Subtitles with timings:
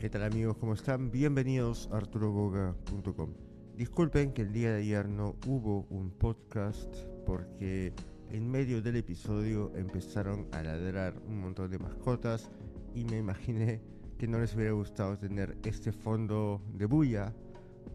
[0.00, 0.56] ¿Qué tal amigos?
[0.56, 1.10] ¿Cómo están?
[1.10, 3.34] Bienvenidos a arturogoga.com.
[3.76, 6.90] Disculpen que el día de ayer no hubo un podcast
[7.26, 7.92] porque
[8.30, 12.50] en medio del episodio empezaron a ladrar un montón de mascotas
[12.94, 13.82] y me imaginé
[14.16, 17.34] que no les hubiera gustado tener este fondo de bulla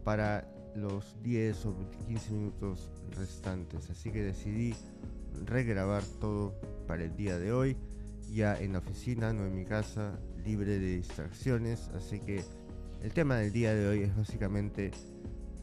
[0.04, 3.90] para los 10 o 15 minutos restantes.
[3.90, 4.76] Así que decidí
[5.44, 6.54] regrabar todo
[6.86, 7.76] para el día de hoy,
[8.32, 11.90] ya en la oficina, no en mi casa, libre de distracciones.
[11.94, 12.42] Así que
[13.02, 14.92] el tema del día de hoy es básicamente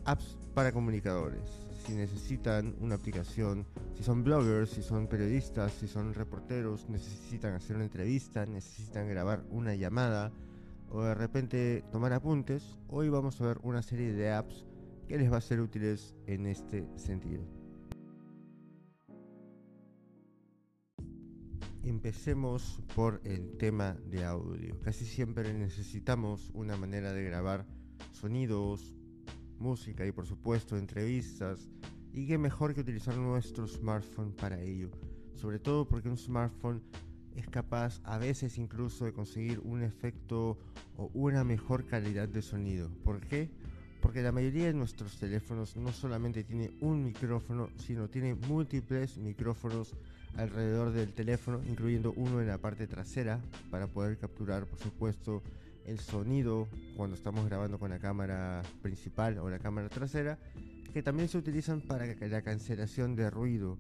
[0.05, 1.65] apps para comunicadores.
[1.85, 3.65] Si necesitan una aplicación,
[3.97, 9.43] si son bloggers, si son periodistas, si son reporteros, necesitan hacer una entrevista, necesitan grabar
[9.49, 10.31] una llamada
[10.89, 14.65] o de repente tomar apuntes, hoy vamos a ver una serie de apps
[15.07, 17.62] que les va a ser útiles en este sentido.
[21.85, 24.79] Empecemos por el tema de audio.
[24.79, 27.65] Casi siempre necesitamos una manera de grabar
[28.13, 28.95] sonidos,
[29.59, 31.67] música y por supuesto entrevistas.
[32.13, 34.91] Y qué mejor que utilizar nuestro smartphone para ello.
[35.35, 36.81] Sobre todo porque un smartphone
[37.35, 40.57] es capaz a veces incluso de conseguir un efecto
[40.95, 42.89] o una mejor calidad de sonido.
[43.03, 43.49] ¿Por qué?
[44.01, 49.97] Porque la mayoría de nuestros teléfonos no solamente tiene un micrófono, sino tiene múltiples micrófonos
[50.37, 53.39] alrededor del teléfono, incluyendo uno en la parte trasera
[53.69, 55.43] para poder capturar, por supuesto,
[55.85, 60.39] el sonido cuando estamos grabando con la cámara principal o la cámara trasera,
[60.93, 63.77] que también se utilizan para la cancelación de ruido.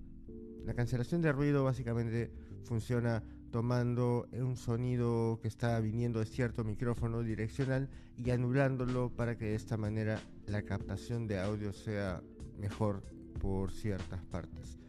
[0.65, 2.31] La cancelación de ruido básicamente
[2.63, 7.87] funciona tomando un sonido que está viniendo de cierto micrófono direccional
[8.17, 12.23] y anulándolo para que de esta manera la captación de audio sea
[12.59, 13.03] mejor
[13.39, 14.79] por ciertas partes.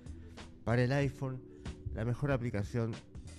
[0.64, 1.42] Para el iPhone,
[1.94, 2.92] la mejor aplicación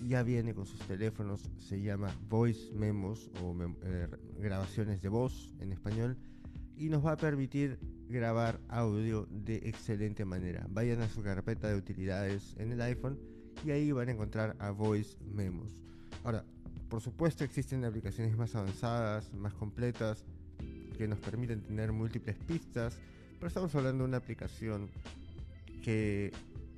[0.06, 5.72] ya viene con sus teléfonos, se llama Voice Memos o eh, grabaciones de voz en
[5.72, 6.16] español
[6.76, 10.66] y nos va a permitir grabar audio de excelente manera.
[10.70, 13.18] Vayan a su carpeta de utilidades en el iPhone
[13.64, 15.82] y ahí van a encontrar a Voice Memos.
[16.24, 16.44] Ahora,
[16.88, 20.24] por supuesto existen aplicaciones más avanzadas, más completas,
[20.96, 22.98] que nos permiten tener múltiples pistas,
[23.34, 24.88] pero estamos hablando de una aplicación
[25.82, 26.32] que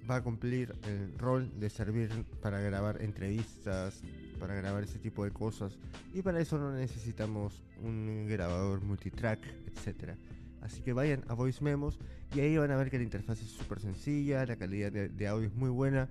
[0.08, 2.10] va a cumplir el rol de servir
[2.40, 4.02] para grabar entrevistas,
[4.38, 5.78] para grabar ese tipo de cosas,
[6.14, 10.14] y para eso no necesitamos un grabador multitrack, etc.
[10.62, 11.98] Así que vayan a Voice Memos
[12.34, 15.28] y ahí van a ver que la interfaz es súper sencilla, la calidad de, de
[15.28, 16.08] audio es muy buena.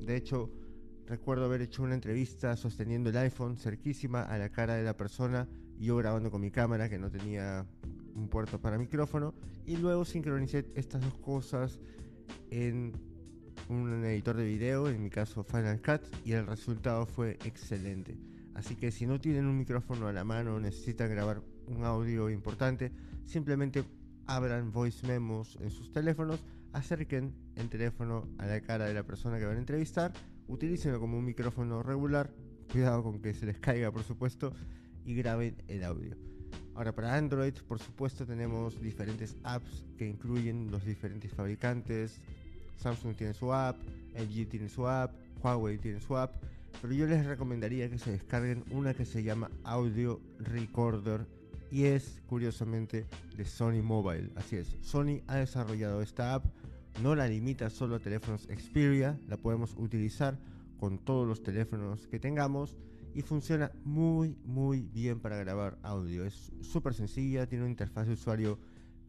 [0.00, 0.50] De hecho,
[1.06, 5.48] recuerdo haber hecho una entrevista sosteniendo el iPhone cerquísima a la cara de la persona
[5.78, 7.66] y yo grabando con mi cámara que no tenía
[8.14, 9.34] un puerto para micrófono.
[9.66, 11.80] Y luego sincronicé estas dos cosas
[12.50, 12.92] en
[13.68, 18.16] un editor de video, en mi caso Final Cut, y el resultado fue excelente.
[18.54, 22.92] Así que si no tienen un micrófono a la mano, necesitan grabar un audio importante,
[23.24, 23.84] simplemente
[24.26, 29.38] abran voice memos en sus teléfonos, acerquen el teléfono a la cara de la persona
[29.38, 30.12] que van a entrevistar,
[30.48, 32.32] utilícenlo como un micrófono regular,
[32.70, 34.52] cuidado con que se les caiga por supuesto,
[35.04, 36.16] y graben el audio.
[36.74, 42.20] Ahora para Android por supuesto tenemos diferentes apps que incluyen los diferentes fabricantes,
[42.76, 43.76] Samsung tiene su app,
[44.14, 46.34] LG tiene su app, Huawei tiene su app,
[46.80, 51.26] pero yo les recomendaría que se descarguen una que se llama Audio Recorder
[51.70, 53.06] y es curiosamente
[53.36, 54.30] de Sony Mobile.
[54.36, 56.46] Así es, Sony ha desarrollado esta app,
[57.02, 60.38] no la limita solo a teléfonos Xperia, la podemos utilizar
[60.78, 62.76] con todos los teléfonos que tengamos
[63.14, 66.24] y funciona muy muy bien para grabar audio.
[66.26, 68.58] Es súper sencilla, tiene una interfaz de usuario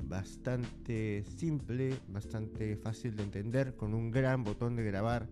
[0.04, 5.28] bastante simple, bastante fácil de entender, con un gran botón de grabar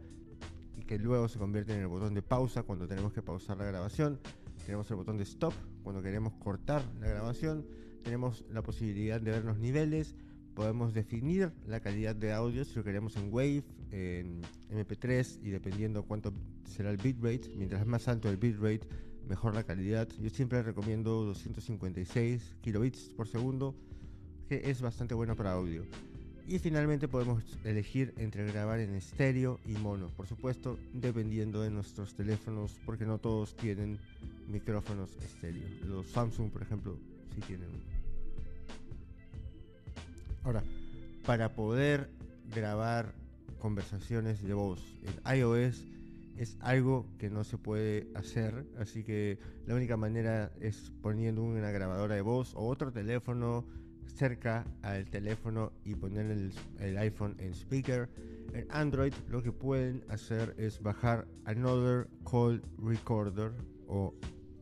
[0.78, 3.66] y que luego se convierte en el botón de pausa cuando tenemos que pausar la
[3.66, 4.20] grabación.
[4.66, 7.66] Tenemos el botón de stop cuando queremos cortar la grabación.
[8.04, 10.16] Tenemos la posibilidad de ver los niveles.
[10.54, 16.04] Podemos definir la calidad de audio si lo queremos en Wave, en MP3 y dependiendo
[16.04, 16.34] cuánto
[16.66, 17.52] será el bitrate.
[17.56, 18.82] Mientras más alto el bitrate,
[19.28, 20.08] mejor la calidad.
[20.20, 23.76] Yo siempre recomiendo 256 kilobits por segundo,
[24.50, 25.84] que es bastante bueno para audio.
[26.48, 32.14] Y finalmente podemos elegir entre grabar en estéreo y mono, por supuesto, dependiendo de nuestros
[32.14, 33.98] teléfonos, porque no todos tienen
[34.48, 35.68] micrófonos estéreo.
[35.88, 37.00] Los Samsung, por ejemplo,
[37.34, 37.96] sí tienen uno.
[40.44, 40.64] Ahora,
[41.26, 42.12] para poder
[42.54, 43.16] grabar
[43.58, 45.84] conversaciones de voz en iOS
[46.38, 51.72] es algo que no se puede hacer, así que la única manera es poniendo una
[51.72, 53.66] grabadora de voz o otro teléfono
[54.08, 56.32] cerca al teléfono y poner
[56.80, 58.10] el, iPhone en speaker.
[58.54, 63.52] En Android lo que pueden hacer es bajar Another Call Recorder
[63.88, 64.14] o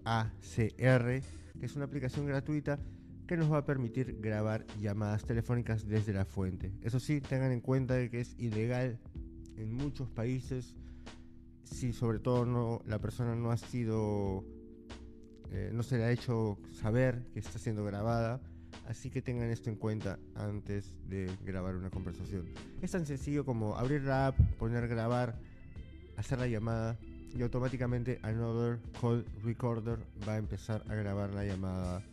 [0.06, 1.22] ACR,
[1.60, 2.80] que es una aplicación gratuita
[3.28, 6.74] que nos va a permitir grabar llamadas telefónicas desde la fuente.
[6.81, 9.00] Eso sí, tengan en cuenta que es ilegal
[9.56, 10.75] en muchos países
[11.63, 14.45] si sobre todo no, la persona no ha sido,
[15.51, 18.42] eh, no se le ha hecho saber que está siendo grabada.
[18.88, 22.46] Así que tengan esto en cuenta antes de grabar una conversación.
[22.81, 25.36] Es tan sencillo como abrir la app, poner grabar,
[26.18, 26.98] hacer la llamada
[27.36, 32.04] y automáticamente Another Call Recorder va a empezar a grabar la llamada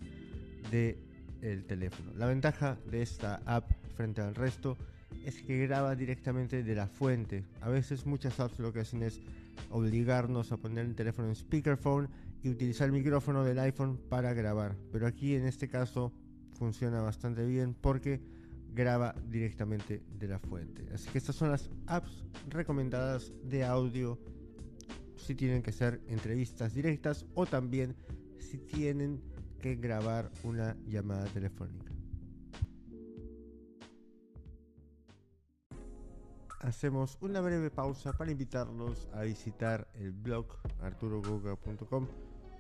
[0.71, 0.99] de
[1.43, 2.13] el teléfono.
[2.17, 4.77] La ventaja de esta app frente al resto
[5.25, 7.45] es que graba directamente de la fuente.
[7.61, 9.21] A veces muchas apps lo que hacen es
[9.71, 12.09] obligarnos a poner el teléfono en speakerphone
[12.43, 14.75] y utilizar el micrófono del iPhone para grabar.
[14.93, 16.13] Pero aquí en este caso
[16.61, 18.21] funciona bastante bien porque
[18.75, 20.87] graba directamente de la fuente.
[20.93, 24.19] Así que estas son las apps recomendadas de audio
[25.17, 27.97] si tienen que ser entrevistas directas o también
[28.39, 29.23] si tienen
[29.59, 31.95] que grabar una llamada telefónica.
[36.61, 40.47] Hacemos una breve pausa para invitarlos a visitar el blog
[40.83, 42.07] arturogoga.com.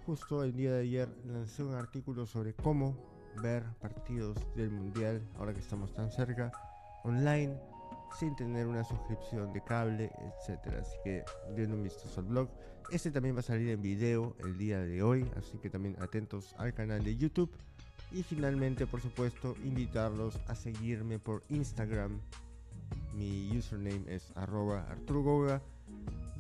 [0.06, 5.52] Justo el día de ayer lancé un artículo sobre cómo ver partidos del mundial, ahora
[5.52, 6.52] que estamos tan cerca,
[7.04, 7.58] online
[8.18, 10.80] sin tener una suscripción de cable, etcétera.
[10.80, 12.48] Así que den un vistazo al blog.
[12.90, 16.54] Este también va a salir en video el día de hoy, así que también atentos
[16.58, 17.50] al canal de YouTube.
[18.12, 22.18] Y finalmente, por supuesto, invitarlos a seguirme por Instagram.
[23.14, 25.62] Mi username es arroba arturgoga,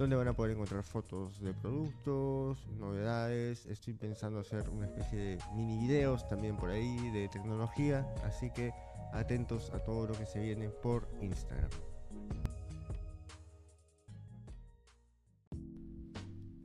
[0.00, 3.66] donde van a poder encontrar fotos de productos, novedades.
[3.66, 8.72] Estoy pensando hacer una especie de mini videos también por ahí de tecnología, así que
[9.12, 11.68] atentos a todo lo que se viene por Instagram.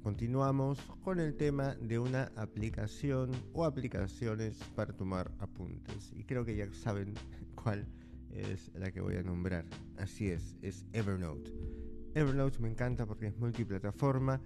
[0.01, 6.13] Continuamos con el tema de una aplicación o aplicaciones para tomar apuntes.
[6.13, 7.13] Y creo que ya saben
[7.61, 7.85] cuál
[8.31, 9.65] es la que voy a nombrar.
[9.97, 11.74] Así es, es Evernote.
[12.15, 14.39] Evernote me encanta porque es multiplataforma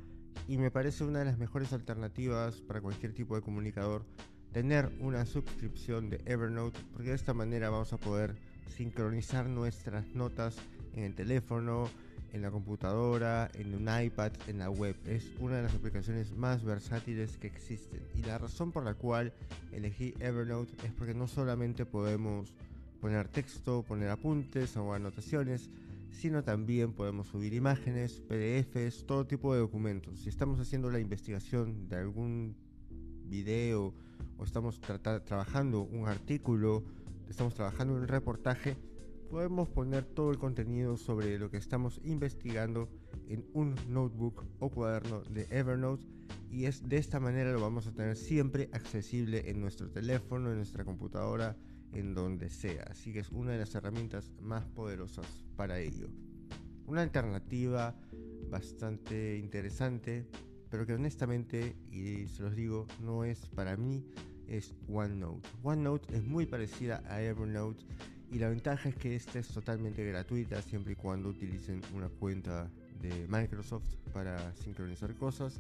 [0.48, 4.04] y me parece una de las mejores alternativas para cualquier tipo de comunicador
[4.51, 8.36] tener una suscripción de Evernote porque de esta manera vamos a poder
[8.75, 10.56] sincronizar nuestras notas
[10.95, 11.88] en el teléfono,
[12.33, 14.95] en la computadora, en un iPad, en la web.
[15.06, 18.01] Es una de las aplicaciones más versátiles que existen.
[18.16, 19.31] Y la razón por la cual
[19.71, 22.51] elegí Evernote es porque no solamente podemos
[23.00, 25.69] poner texto, poner apuntes o anotaciones,
[26.11, 30.19] sino también podemos subir imágenes, PDFs, todo tipo de documentos.
[30.19, 32.56] Si estamos haciendo la investigación de algún
[33.25, 33.94] video
[34.38, 36.83] o estamos trabajando un artículo,
[37.29, 38.75] estamos trabajando un reportaje,
[39.29, 42.89] podemos poner todo el contenido sobre lo que estamos investigando
[43.27, 46.06] en un notebook o cuaderno de Evernote
[46.51, 50.57] y es de esta manera lo vamos a tener siempre accesible en nuestro teléfono, en
[50.57, 51.56] nuestra computadora,
[51.94, 52.83] en donde sea.
[52.89, 55.25] Así que es una de las herramientas más poderosas
[55.56, 56.07] para ello.
[56.86, 57.95] Una alternativa
[58.50, 60.25] bastante interesante
[60.69, 64.06] pero que honestamente, y se los digo, no es para mí,
[64.47, 65.47] es OneNote.
[65.63, 67.83] OneNote es muy parecida a Evernote
[68.31, 72.69] y la ventaja es que esta es totalmente gratuita siempre y cuando utilicen una cuenta
[73.01, 75.59] de Microsoft para sincronizar cosas.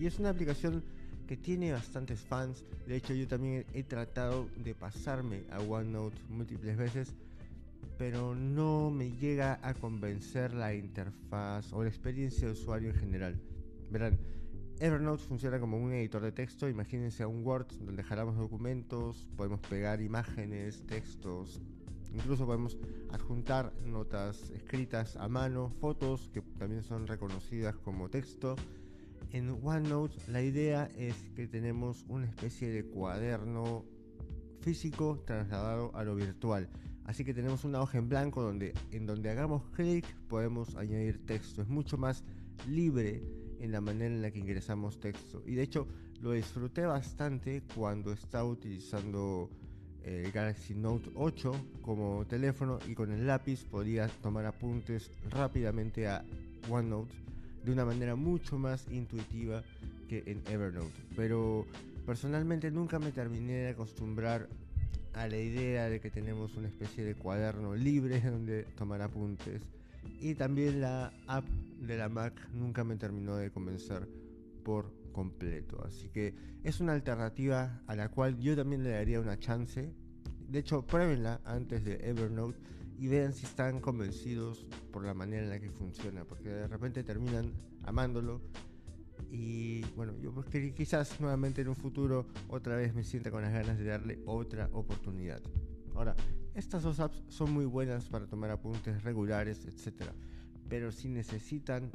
[0.00, 0.82] Y es una aplicación
[1.26, 2.64] que tiene bastantes fans.
[2.86, 7.14] De hecho, yo también he tratado de pasarme a OneNote múltiples veces,
[7.98, 13.40] pero no me llega a convencer la interfaz o la experiencia de usuario en general.
[13.90, 14.18] Verán,
[14.80, 16.68] Evernote funciona como un editor de texto.
[16.68, 21.60] Imagínense un Word donde jalamos documentos, podemos pegar imágenes, textos,
[22.12, 22.76] incluso podemos
[23.12, 28.56] adjuntar notas escritas a mano, fotos que también son reconocidas como texto.
[29.34, 33.84] En OneNote la idea es que tenemos una especie de cuaderno
[34.60, 36.68] físico trasladado a lo virtual.
[37.04, 41.62] Así que tenemos una hoja en blanco donde en donde hagamos clic podemos añadir texto.
[41.62, 42.22] Es mucho más
[42.68, 43.24] libre
[43.58, 45.42] en la manera en la que ingresamos texto.
[45.44, 45.88] Y de hecho
[46.20, 49.50] lo disfruté bastante cuando estaba utilizando
[50.04, 56.24] el Galaxy Note 8 como teléfono y con el lápiz podía tomar apuntes rápidamente a
[56.70, 57.23] OneNote
[57.64, 59.62] de una manera mucho más intuitiva
[60.08, 61.00] que en Evernote.
[61.16, 61.66] Pero
[62.06, 64.48] personalmente nunca me terminé de acostumbrar
[65.14, 69.62] a la idea de que tenemos una especie de cuaderno libre donde tomar apuntes
[70.20, 74.08] y también la app de la Mac nunca me terminó de convencer
[74.64, 75.82] por completo.
[75.86, 79.92] Así que es una alternativa a la cual yo también le daría una chance.
[80.48, 82.58] De hecho, pruébenla antes de Evernote
[82.96, 86.24] y vean si están convencidos por la manera en la que funciona.
[86.24, 88.40] Porque de repente terminan amándolo
[89.30, 93.52] Y bueno, yo pues quizás nuevamente en un futuro otra vez me sienta con las
[93.52, 95.42] ganas de darle otra oportunidad.
[95.94, 96.14] Ahora,
[96.54, 100.10] estas dos apps son muy buenas para tomar apuntes regulares, etc.
[100.68, 101.90] Pero si necesitan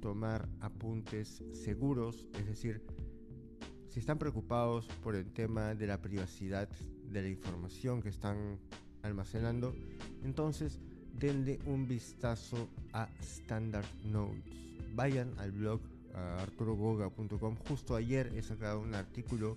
[0.00, 2.82] tomar apuntes seguros, es decir,
[3.88, 6.68] si están preocupados por el tema de la privacidad
[7.10, 8.58] de la información que están
[9.06, 9.74] almacenando,
[10.24, 10.80] entonces
[11.18, 14.44] denle un vistazo a Standard Notes.
[14.94, 15.80] Vayan al blog
[16.14, 17.56] arturogoga.com.
[17.68, 19.56] Justo ayer he sacado un artículo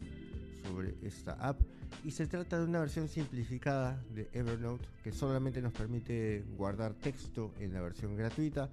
[0.64, 1.62] sobre esta app
[2.04, 7.54] y se trata de una versión simplificada de Evernote que solamente nos permite guardar texto
[7.60, 8.70] en la versión gratuita,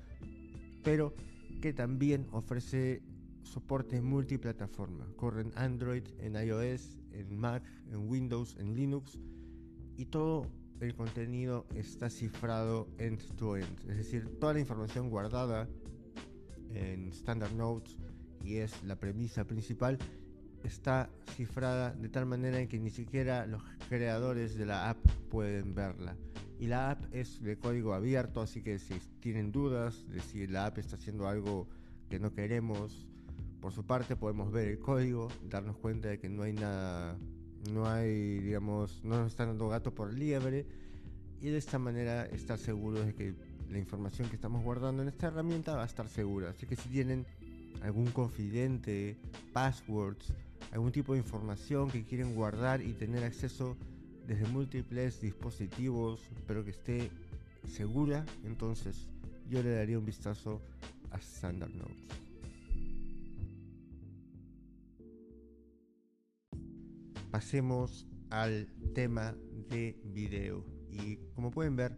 [0.83, 1.15] pero
[1.61, 3.03] que también ofrece
[3.43, 5.07] soporte multiplataforma.
[5.17, 9.19] Corre en Android, en iOS, en Mac, en Windows, en Linux
[9.97, 10.47] y todo
[10.81, 15.69] el contenido está cifrado end-to-end, es decir, toda la información guardada
[16.71, 17.97] en Standard Notes
[18.45, 19.99] y es la premisa principal
[20.67, 24.99] está cifrada de tal manera en que ni siquiera los creadores de la app
[25.31, 26.17] pueden verla.
[26.59, 30.67] Y la app es de código abierto, así que si tienen dudas de si la
[30.67, 31.69] app está haciendo algo
[32.09, 33.09] que no queremos,
[33.61, 37.19] por su parte podemos ver el código, darnos cuenta de que no hay nada,
[37.71, 40.67] no hay, digamos, no nos están dando gato por liebre
[41.41, 43.35] y de esta manera estar seguros de que
[43.71, 46.51] la información que estamos guardando en esta herramienta va a estar segura.
[46.51, 47.27] Así que si tienen
[47.83, 49.17] algún confidente,
[49.53, 50.33] passwords,
[50.73, 53.77] algún tipo de información que quieren guardar y tener acceso
[54.27, 57.11] desde múltiples dispositivos, pero que esté
[57.67, 59.07] segura, entonces
[59.49, 60.61] yo le daría un vistazo
[61.11, 62.26] a Standard Notes.
[67.37, 69.37] Pasemos al tema
[69.69, 70.65] de video.
[70.91, 71.95] Y como pueden ver,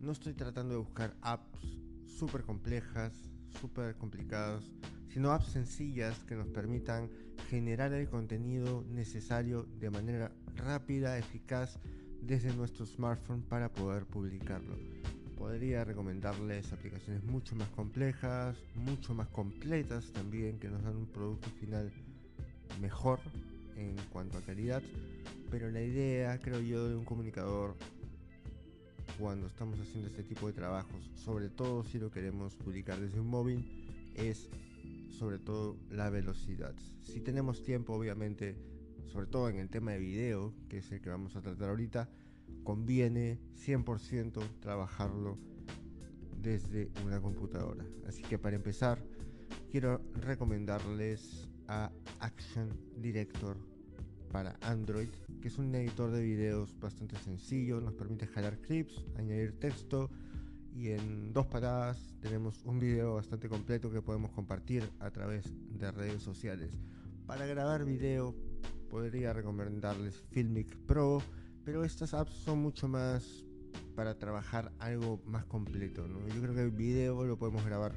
[0.00, 3.12] no estoy tratando de buscar apps súper complejas,
[3.60, 4.64] súper complicadas,
[5.06, 7.08] sino apps sencillas que nos permitan
[7.48, 11.78] generar el contenido necesario de manera rápida, eficaz
[12.20, 14.76] desde nuestro smartphone para poder publicarlo.
[15.38, 21.50] Podría recomendarles aplicaciones mucho más complejas, mucho más completas también, que nos dan un producto
[21.50, 21.92] final
[22.80, 23.20] mejor
[23.76, 24.82] en cuanto a calidad,
[25.50, 27.76] pero la idea, creo yo, de un comunicador
[29.18, 33.28] cuando estamos haciendo este tipo de trabajos, sobre todo si lo queremos publicar desde un
[33.28, 33.64] móvil,
[34.14, 34.48] es
[35.18, 36.74] sobre todo la velocidad.
[37.02, 38.56] Si tenemos tiempo, obviamente,
[39.12, 42.08] sobre todo en el tema de video, que es el que vamos a tratar ahorita,
[42.64, 45.38] conviene 100% trabajarlo
[46.40, 47.84] desde una computadora.
[48.06, 49.02] Así que para empezar,
[49.70, 51.90] quiero recomendarles a
[52.20, 53.56] Action Director
[54.30, 55.08] para Android,
[55.40, 60.10] que es un editor de videos bastante sencillo, nos permite jalar clips, añadir texto
[60.74, 65.90] y en dos paradas tenemos un video bastante completo que podemos compartir a través de
[65.92, 66.78] redes sociales.
[67.26, 68.34] Para grabar video
[68.88, 71.22] podría recomendarles Filmic Pro,
[71.64, 73.44] pero estas apps son mucho más
[73.94, 76.06] para trabajar algo más completo.
[76.34, 77.92] Yo creo que el video lo podemos grabar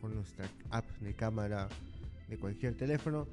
[0.00, 1.68] con nuestra app de cámara
[2.30, 3.28] de cualquier teléfono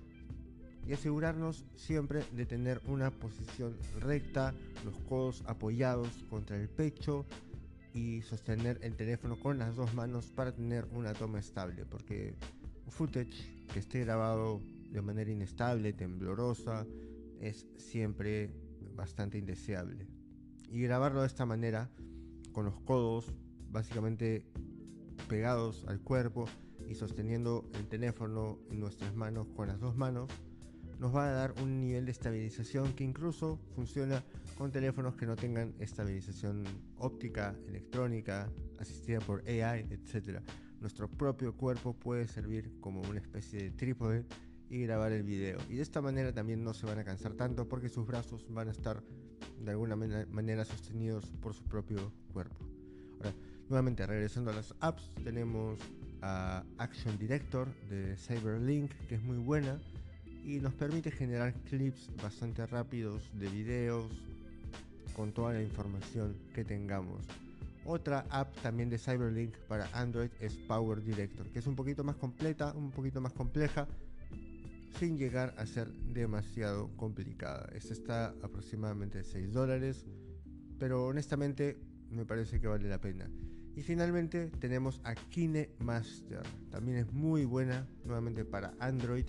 [0.88, 7.26] y asegurarnos siempre de tener una posición recta, los codos apoyados contra el pecho
[7.94, 12.36] y sostener el teléfono con las dos manos para tener una toma estable, porque
[12.86, 14.62] un footage que esté grabado
[14.92, 16.86] de manera inestable, temblorosa,
[17.42, 18.50] es siempre
[18.96, 20.08] bastante indeseable.
[20.70, 21.90] Y grabarlo de esta manera,
[22.54, 23.34] con los codos
[23.70, 24.46] básicamente
[25.28, 26.46] pegados al cuerpo
[26.88, 30.30] y sosteniendo el teléfono en nuestras manos con las dos manos,
[31.00, 34.24] nos va a dar un nivel de estabilización que incluso funciona
[34.58, 36.64] con teléfonos que no tengan estabilización
[36.98, 40.42] óptica, electrónica, asistida por AI, etc.
[40.82, 44.26] Nuestro propio cuerpo puede servir como una especie de trípode
[44.70, 45.60] y grabar el video.
[45.70, 48.68] Y de esta manera también no se van a cansar tanto porque sus brazos van
[48.68, 49.04] a estar
[49.60, 52.58] de alguna manera sostenidos por su propio cuerpo.
[53.18, 53.34] Ahora,
[53.70, 55.80] nuevamente regresando a las apps, tenemos
[56.22, 59.80] a Action Director de Cyberlink, que es muy buena
[60.46, 64.10] y nos permite generar clips bastante rápidos de videos
[65.16, 67.26] con toda la información que tengamos.
[67.86, 72.16] Otra app también de Cyberlink para Android es Power Director, que es un poquito más
[72.16, 73.88] completa, un poquito más compleja,
[75.00, 77.70] sin llegar a ser demasiado complicada.
[77.74, 80.06] Esta está aproximadamente 6 dólares,
[80.80, 81.78] pero honestamente
[82.10, 83.30] me parece que vale la pena.
[83.78, 86.42] Y finalmente tenemos a KineMaster,
[86.72, 89.28] también es muy buena, nuevamente para Android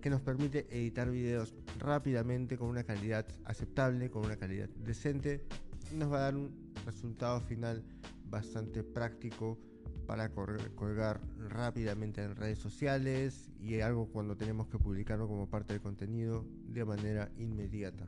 [0.00, 5.44] que nos permite editar videos rápidamente con una calidad aceptable, con una calidad decente
[5.92, 7.82] y nos va a dar un resultado final
[8.26, 9.58] bastante práctico
[10.06, 15.82] para colgar rápidamente en redes sociales y algo cuando tenemos que publicarlo como parte del
[15.82, 18.06] contenido de manera inmediata.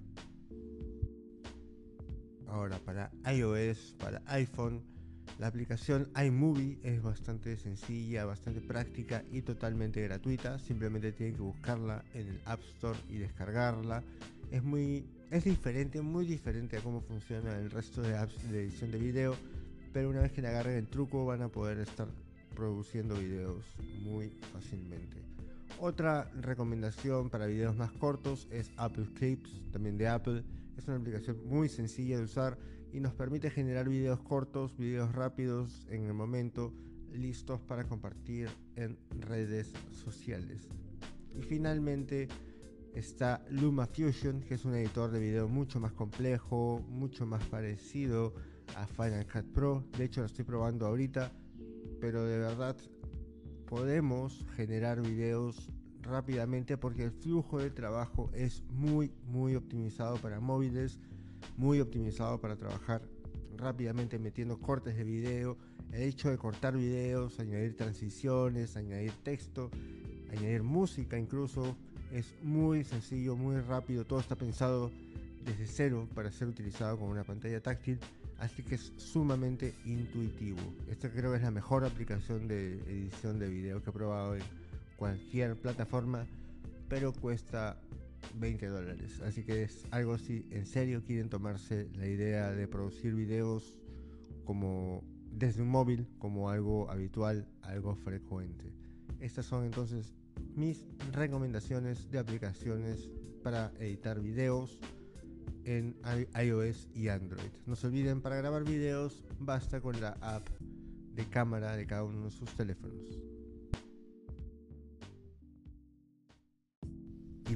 [2.47, 4.92] Ahora para iOS, para iPhone,
[5.39, 10.59] la aplicación iMovie es bastante sencilla, bastante práctica y totalmente gratuita.
[10.59, 14.03] Simplemente tienen que buscarla en el App Store y descargarla.
[14.51, 18.91] Es muy es diferente, muy diferente a cómo funciona el resto de apps de edición
[18.91, 19.35] de video,
[19.95, 22.07] pero una vez que le agarren el truco van a poder estar
[22.55, 23.65] produciendo videos
[24.03, 25.23] muy fácilmente.
[25.79, 30.45] Otra recomendación para videos más cortos es Apple Clips, también de Apple.
[30.77, 32.59] Es una aplicación muy sencilla de usar
[32.93, 36.73] y nos permite generar videos cortos, videos rápidos en el momento,
[37.13, 40.69] listos para compartir en redes sociales.
[41.35, 42.29] Y finalmente
[42.95, 48.35] está LumaFusion, que es un editor de video mucho más complejo, mucho más parecido
[48.77, 49.85] a Final Cut Pro.
[49.97, 51.33] De hecho lo estoy probando ahorita,
[52.01, 52.77] pero de verdad
[53.67, 55.71] podemos generar videos
[56.03, 60.99] rápidamente porque el flujo de trabajo es muy muy optimizado para móviles
[61.57, 63.03] muy optimizado para trabajar
[63.57, 65.57] rápidamente metiendo cortes de video,
[65.93, 69.71] el hecho de cortar videos, añadir transiciones, añadir texto,
[70.31, 71.77] añadir música incluso,
[72.13, 74.91] es muy sencillo, muy rápido, todo está pensado
[75.45, 77.99] desde cero para ser utilizado con una pantalla táctil,
[78.39, 80.61] así que es sumamente intuitivo.
[80.91, 84.43] Esta creo que es la mejor aplicación de edición de video que he probado en
[84.97, 86.27] cualquier plataforma,
[86.89, 87.79] pero cuesta
[88.35, 89.21] 20 dólares.
[89.21, 93.79] Así que es algo si en serio quieren tomarse la idea de producir videos
[94.45, 98.73] como desde un móvil, como algo habitual, algo frecuente.
[99.21, 100.15] Estas son entonces
[100.55, 103.09] mis recomendaciones de aplicaciones
[103.43, 104.79] para editar videos
[105.65, 105.97] en
[106.35, 107.51] iOS y Android.
[107.67, 110.49] No se olviden, para grabar videos basta con la app
[111.15, 113.19] de cámara de cada uno de sus teléfonos.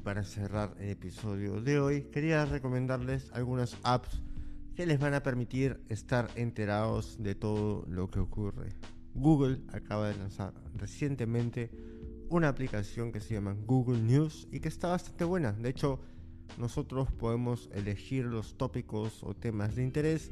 [0.06, 4.22] Para cerrar el episodio de hoy, quería recomendarles algunas apps
[4.76, 8.68] que les van a permitir estar enterados de todo lo que ocurre.
[9.14, 11.72] Google acaba de lanzar recientemente
[12.28, 15.50] una aplicación que se llama Google News y que está bastante buena.
[15.50, 15.98] De hecho,
[16.56, 20.30] nosotros podemos elegir los tópicos o temas de interés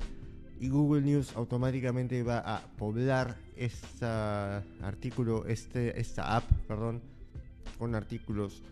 [0.60, 7.02] y Google News automáticamente va a poblar este artículo, este, esta app, perdón,
[7.76, 8.62] con artículos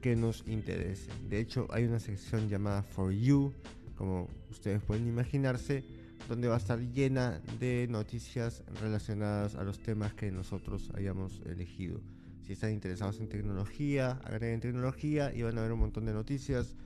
[0.00, 1.28] que nos interesen.
[1.28, 3.52] De hecho, hay una sección llamada For You,
[3.96, 5.84] como ustedes pueden imaginarse,
[6.28, 12.00] donde va a estar llena de noticias relacionadas a los temas que nosotros hayamos elegido.
[12.42, 16.76] Si están interesados en tecnología, agreguen tecnología y van a ver un montón de noticias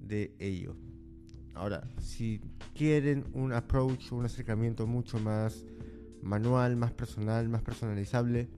[0.00, 0.76] de ello.
[1.54, 2.40] Ahora, si
[2.74, 5.64] quieren un approach, un acercamiento mucho más
[6.22, 8.48] manual, más personal, más personalizable,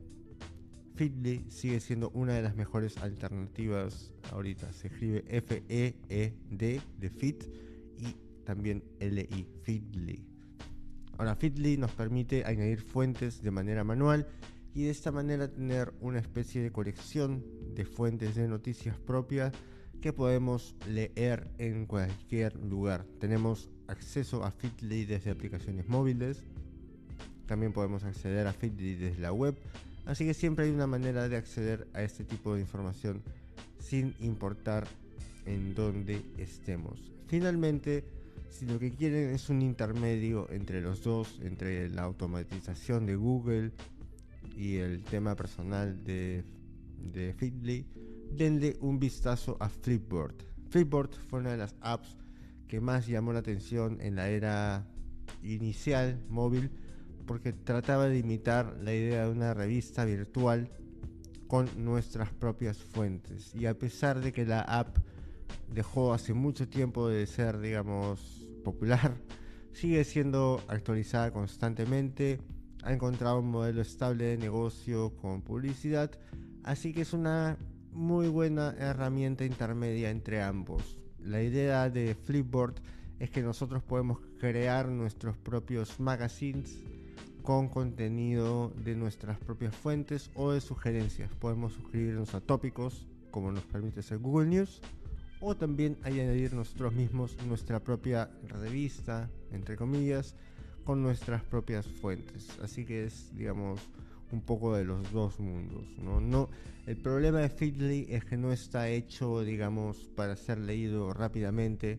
[1.01, 4.71] Feedly sigue siendo una de las mejores alternativas ahorita.
[4.75, 7.43] Se escribe F-E-E-D de Fit
[7.97, 10.27] y también L-I, Feedly.
[11.17, 14.27] Ahora, Feedly nos permite añadir fuentes de manera manual
[14.75, 19.55] y de esta manera tener una especie de colección de fuentes de noticias propias
[20.03, 23.07] que podemos leer en cualquier lugar.
[23.19, 26.43] Tenemos acceso a Feedly desde aplicaciones móviles,
[27.47, 29.57] también podemos acceder a Feedly desde la web
[30.11, 33.23] Así que siempre hay una manera de acceder a este tipo de información
[33.79, 34.89] sin importar
[35.47, 37.13] en dónde estemos.
[37.29, 38.03] Finalmente,
[38.49, 43.71] si lo que quieren es un intermedio entre los dos, entre la automatización de Google
[44.57, 46.43] y el tema personal de,
[46.99, 47.87] de Feedly,
[48.33, 50.35] denle un vistazo a Flipboard.
[50.71, 52.17] Flipboard fue una de las apps
[52.67, 54.85] que más llamó la atención en la era
[55.45, 56.69] inicial móvil
[57.31, 60.69] porque trataba de imitar la idea de una revista virtual
[61.47, 63.55] con nuestras propias fuentes.
[63.55, 64.97] Y a pesar de que la app
[65.73, 69.15] dejó hace mucho tiempo de ser, digamos, popular,
[69.73, 72.41] sigue siendo actualizada constantemente,
[72.83, 76.11] ha encontrado un modelo estable de negocio con publicidad,
[76.65, 77.57] así que es una
[77.93, 80.99] muy buena herramienta intermedia entre ambos.
[81.21, 82.83] La idea de Flipboard
[83.21, 86.83] es que nosotros podemos crear nuestros propios magazines
[87.51, 91.33] con contenido de nuestras propias fuentes o de sugerencias.
[91.35, 94.81] Podemos suscribirnos a tópicos, como nos permite hacer Google News,
[95.41, 100.37] o también añadir nosotros mismos nuestra propia revista, entre comillas,
[100.85, 102.57] con nuestras propias fuentes.
[102.63, 103.81] Así que es, digamos,
[104.31, 105.83] un poco de los dos mundos.
[105.99, 106.21] ¿no?
[106.21, 106.51] No,
[106.87, 111.99] el problema de Feedly es que no está hecho, digamos, para ser leído rápidamente,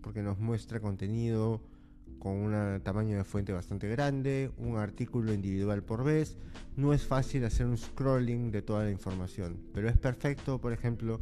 [0.00, 1.60] porque nos muestra contenido
[2.26, 6.36] con un tamaño de fuente bastante grande, un artículo individual por vez.
[6.74, 11.20] No es fácil hacer un scrolling de toda la información, pero es perfecto, por ejemplo,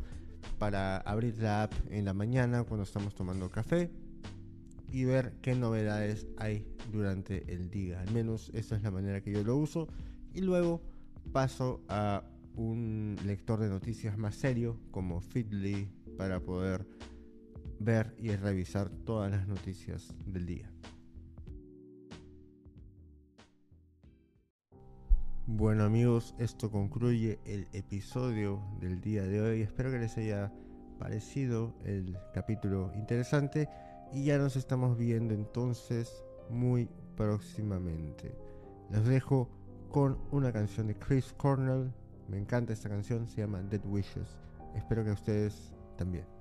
[0.58, 3.90] para abrir la app en la mañana cuando estamos tomando café
[4.90, 8.00] y ver qué novedades hay durante el día.
[8.00, 9.88] Al menos esa es la manera que yo lo uso.
[10.32, 10.80] Y luego
[11.34, 12.24] paso a
[12.56, 15.86] un lector de noticias más serio como Feedly
[16.16, 16.86] para poder
[17.78, 20.70] ver y revisar todas las noticias del día.
[25.46, 29.61] Bueno amigos, esto concluye el episodio del día de hoy.
[29.61, 30.50] Espero que les haya
[30.98, 33.68] parecido el capítulo interesante
[34.11, 38.35] y ya nos estamos viendo entonces muy próximamente.
[38.88, 39.50] Los dejo
[39.90, 41.92] con una canción de Chris Cornell.
[42.26, 44.38] Me encanta esta canción, se llama Dead Wishes.
[44.74, 46.34] Espero que ustedes también.